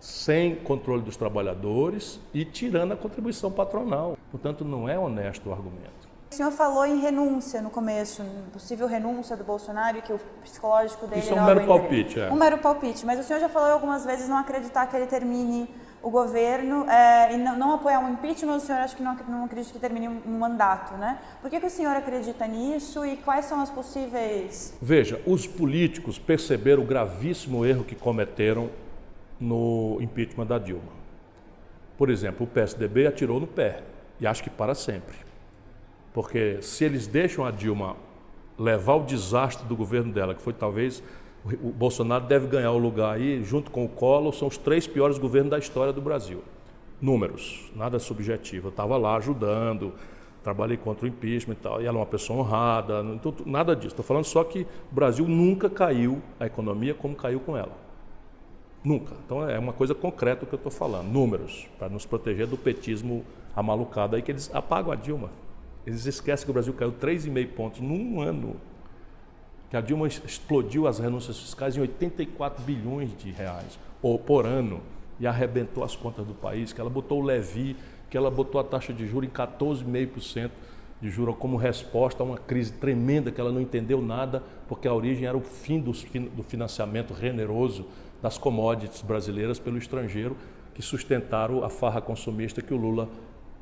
[0.00, 4.16] sem controle dos trabalhadores e tirando a contribuição patronal.
[4.30, 6.01] Portanto, não é honesto o argumento.
[6.32, 8.22] O senhor falou em renúncia no começo,
[8.54, 12.32] possível renúncia do Bolsonaro e que o psicológico dele Isso é um mero palpite, é.
[12.32, 15.68] Um mero palpite, mas o senhor já falou algumas vezes não acreditar que ele termine
[16.02, 19.44] o governo é, e não, não, apoiar um impeachment, o senhor acha que não, não
[19.44, 21.18] acredita que termine um, um mandato, né?
[21.42, 24.72] Por que, que o senhor acredita nisso e quais são as possíveis...
[24.80, 28.70] Veja, os políticos perceberam o gravíssimo erro que cometeram
[29.38, 30.92] no impeachment da Dilma.
[31.98, 33.82] Por exemplo, o PSDB atirou no pé
[34.18, 35.30] e acho que para sempre.
[36.12, 37.96] Porque se eles deixam a Dilma
[38.58, 41.02] levar o desastre do governo dela, que foi talvez
[41.44, 45.18] o Bolsonaro deve ganhar o lugar aí, junto com o Collor, são os três piores
[45.18, 46.42] governos da história do Brasil.
[47.00, 48.68] Números, nada subjetivo.
[48.68, 49.92] Eu estava lá ajudando,
[50.44, 53.88] trabalhei contra o impeachment e tal, e ela é uma pessoa honrada, então, nada disso.
[53.88, 57.76] Estou falando só que o Brasil nunca caiu a economia como caiu com ela.
[58.84, 59.14] Nunca.
[59.24, 63.24] Então é uma coisa concreta que eu estou falando, números, para nos proteger do petismo
[63.54, 65.30] amalucado aí que eles apagam a Dilma.
[65.86, 68.56] Eles esquecem que o Brasil caiu 3,5 pontos num ano.
[69.70, 74.80] Que a Dilma explodiu as renúncias fiscais em 84 bilhões de reais ou por ano
[75.18, 77.76] e arrebentou as contas do país, que ela botou o Levi,
[78.10, 80.50] que ela botou a taxa de juros em 14,5%
[81.00, 84.94] de juros como resposta a uma crise tremenda que ela não entendeu nada, porque a
[84.94, 85.92] origem era o fim do
[86.44, 87.86] financiamento generoso
[88.22, 90.36] das commodities brasileiras pelo estrangeiro,
[90.74, 93.08] que sustentaram a farra consumista que o Lula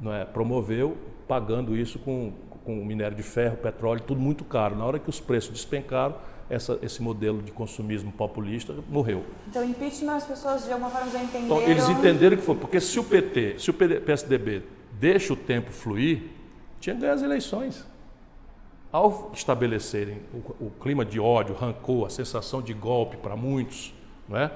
[0.07, 0.97] é, promoveu,
[1.31, 2.33] pagando isso com,
[2.65, 4.75] com minério de ferro, petróleo, tudo muito caro.
[4.75, 6.17] Na hora que os preços despencaram,
[6.51, 9.25] essa, esse modelo de consumismo populista morreu.
[9.47, 11.45] Então, impeachment, as pessoas de alguma forma já entenderam.
[11.45, 14.65] Então, eles entenderam que foi, porque se o PT, se o PSDB
[14.99, 16.23] deixa o tempo fluir,
[16.81, 17.87] tinha ganho as eleições.
[18.91, 23.95] Ao estabelecerem o, o clima de ódio, rancor, a sensação de golpe para muitos,
[24.29, 24.51] não é?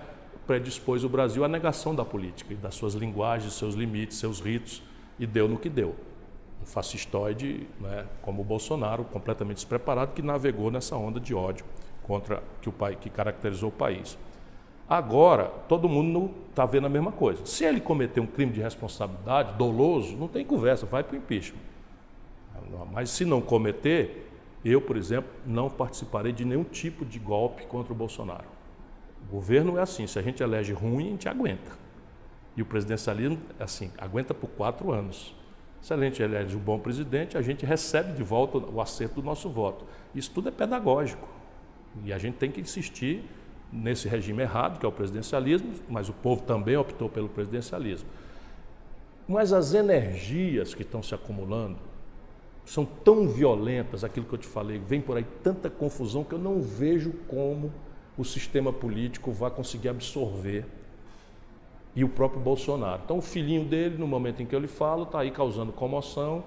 [0.45, 4.83] predispôs o Brasil à negação da política das suas linguagens, seus limites, seus ritos,
[5.21, 5.95] e deu no que deu.
[6.65, 11.65] Fascistoide, né, como o Bolsonaro, completamente despreparado, que navegou nessa onda de ódio
[12.03, 14.19] contra que o pai que caracterizou o país.
[14.89, 17.45] Agora, todo mundo está vendo a mesma coisa.
[17.47, 21.61] Se ele cometer um crime de responsabilidade doloso, não tem conversa, vai para o impeachment.
[22.93, 24.31] Mas se não cometer,
[24.65, 28.45] eu, por exemplo, não participarei de nenhum tipo de golpe contra o Bolsonaro.
[29.27, 31.73] O governo é assim, se a gente elege ruim, a gente aguenta.
[32.57, 35.35] E o presidencialismo, é assim, aguenta por quatro anos.
[35.85, 35.99] Se a
[36.57, 39.85] um bom presidente, a gente recebe de volta o acerto do nosso voto.
[40.15, 41.29] Isso tudo é pedagógico.
[42.07, 43.23] E a gente tem que insistir
[43.71, 48.09] nesse regime errado, que é o presidencialismo, mas o povo também optou pelo presidencialismo.
[49.29, 51.77] Mas as energias que estão se acumulando
[52.65, 56.39] são tão violentas, aquilo que eu te falei, vem por aí tanta confusão que eu
[56.39, 57.71] não vejo como
[58.17, 60.65] o sistema político vai conseguir absorver
[61.97, 63.03] e o próprio Bolsonaro.
[63.05, 66.45] Então, o filhinho dele, no momento em que eu lhe falo, está aí causando comoção,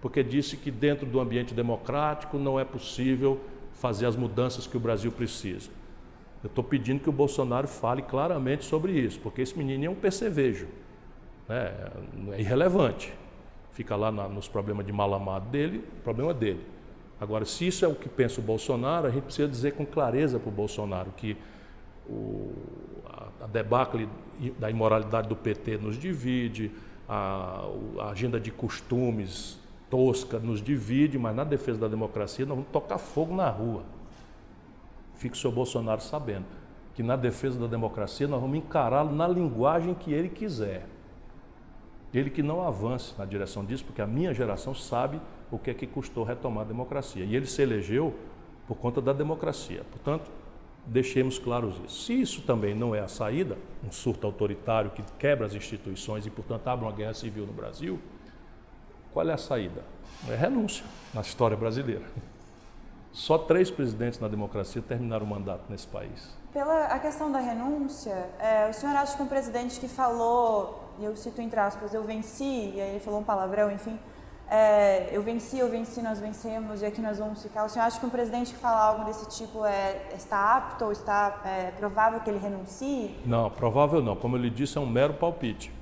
[0.00, 3.40] porque disse que dentro do ambiente democrático não é possível
[3.74, 5.70] fazer as mudanças que o Brasil precisa.
[6.42, 9.94] Eu estou pedindo que o Bolsonaro fale claramente sobre isso, porque esse menino é um
[9.94, 10.66] percevejo,
[11.48, 11.72] né?
[12.32, 13.12] é irrelevante.
[13.72, 16.60] Fica lá na, nos problemas de mal amado dele, problema dele.
[17.20, 20.38] Agora, se isso é o que pensa o Bolsonaro, a gente precisa dizer com clareza
[20.40, 21.36] para o Bolsonaro que
[22.08, 22.52] o,
[23.42, 24.08] a, debacle
[24.58, 26.70] da imoralidade do PT nos divide,
[27.08, 27.68] a,
[28.00, 29.58] a agenda de costumes
[29.90, 33.82] tosca nos divide, mas na defesa da democracia nós vamos tocar fogo na rua.
[35.16, 36.46] Fique o senhor Bolsonaro sabendo
[36.94, 40.86] que na defesa da democracia nós vamos encará-lo na linguagem que ele quiser.
[42.12, 45.74] Ele que não avance na direção disso, porque a minha geração sabe o que é
[45.74, 47.24] que custou retomar a democracia.
[47.24, 48.14] E ele se elegeu
[48.66, 49.82] por conta da democracia.
[49.90, 50.30] Portanto,
[50.86, 52.04] deixemos claros isso.
[52.04, 56.30] Se isso também não é a saída, um surto autoritário que quebra as instituições e,
[56.30, 58.00] portanto, abre uma guerra civil no Brasil,
[59.12, 59.84] qual é a saída?
[60.28, 62.04] É renúncia na história brasileira.
[63.12, 66.34] Só três presidentes na democracia terminaram o mandato nesse país.
[66.52, 71.04] Pela a questão da renúncia, é, o senhor acha que um presidente que falou, e
[71.04, 73.98] eu cito entre aspas, eu venci, e aí ele falou um palavrão, enfim,
[74.54, 77.64] é, eu venci, eu venci, nós vencemos e aqui nós vamos ficar.
[77.64, 80.92] O senhor acha que um presidente que fala algo desse tipo é, está apto ou
[80.92, 83.16] está é, provável que ele renuncie?
[83.24, 84.14] Não, provável não.
[84.14, 85.72] Como eu lhe disse, é um mero palpite.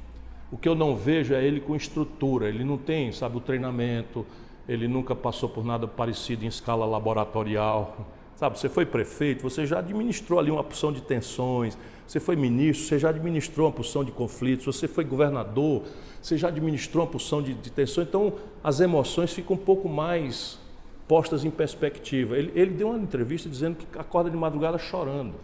[0.52, 2.48] O que eu não vejo é ele com estrutura.
[2.48, 4.24] Ele não tem, sabe, o treinamento.
[4.68, 7.96] Ele nunca passou por nada parecido em escala laboratorial.
[8.40, 11.76] Sabe, você foi prefeito, você já administrou ali uma porção de tensões,
[12.07, 15.83] você foi ministro, você já administrou uma porção de conflitos, você foi governador,
[16.22, 18.33] você já administrou uma porção de, de tensões, então
[18.64, 20.59] as emoções ficam um pouco mais
[21.07, 22.35] postas em perspectiva.
[22.35, 25.35] Ele, ele deu uma entrevista dizendo que acorda de madrugada chorando.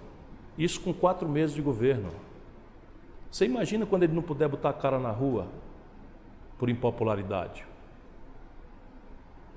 [0.57, 2.09] Isso com quatro meses de governo.
[3.31, 5.49] Você imagina quando ele não puder botar a cara na rua
[6.57, 7.66] por impopularidade?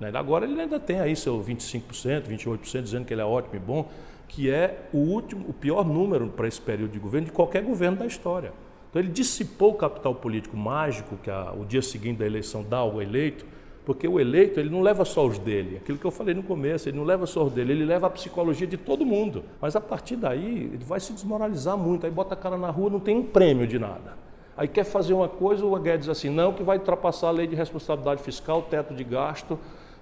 [0.00, 0.10] Né?
[0.14, 3.88] Agora ele ainda tem aí seu 25%, 28% dizendo que ele é ótimo e bom,
[4.26, 7.98] que é o último, o pior número para esse período de governo de qualquer governo
[7.98, 8.52] da história.
[8.88, 12.78] Então ele dissipou o capital político mágico que a, o dia seguinte da eleição dá
[12.78, 13.44] ao eleito,
[13.84, 16.88] porque o eleito ele não leva só os dele, aquilo que eu falei no começo,
[16.88, 19.44] ele não leva só os dele, ele leva a psicologia de todo mundo.
[19.60, 22.90] Mas a partir daí ele vai se desmoralizar muito, aí bota a cara na rua,
[22.90, 24.16] não tem um prêmio de nada.
[24.56, 27.46] Aí quer fazer uma coisa, o Guedes diz assim, não, que vai ultrapassar a lei
[27.46, 29.58] de responsabilidade fiscal, teto de gasto,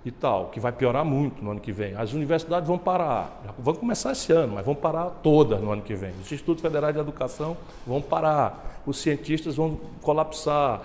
[0.09, 1.95] e tal, que vai piorar muito no ano que vem.
[1.95, 5.95] As universidades vão parar, vão começar esse ano, mas vão parar todas no ano que
[5.95, 6.11] vem.
[6.13, 7.57] Os institutos federais de educação
[7.87, 10.81] vão parar, os cientistas vão colapsar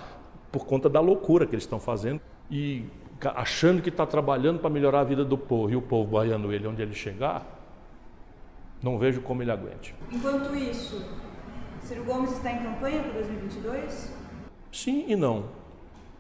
[0.51, 2.21] por conta da loucura que eles estão fazendo
[2.51, 2.85] e
[3.35, 6.67] achando que está trabalhando para melhorar a vida do povo e o povo baiano ele
[6.67, 7.45] onde ele chegar,
[8.81, 9.95] não vejo como ele aguente.
[10.11, 11.01] Enquanto isso,
[11.81, 14.13] Ciro Gomes está em campanha para 2022?
[14.71, 15.62] Sim e não.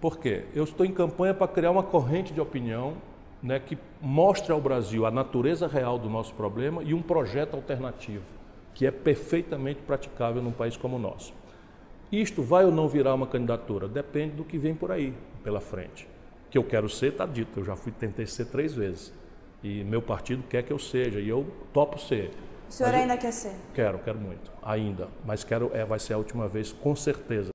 [0.03, 0.43] Por quê?
[0.53, 2.95] Eu estou em campanha para criar uma corrente de opinião
[3.41, 8.25] né, que mostre ao Brasil a natureza real do nosso problema e um projeto alternativo,
[8.73, 11.33] que é perfeitamente praticável num país como o nosso.
[12.11, 13.87] Isto vai ou não virar uma candidatura?
[13.87, 16.05] Depende do que vem por aí, pela frente.
[16.51, 17.61] Que eu quero ser, está dito.
[17.61, 19.13] Eu já fui, tentei ser três vezes.
[19.63, 22.31] E meu partido quer que eu seja, e eu topo ser.
[22.67, 23.53] O senhor ainda quer ser?
[23.73, 25.07] Quero, quero muito, ainda.
[25.23, 27.52] Mas quero, é, vai ser a última vez, com certeza.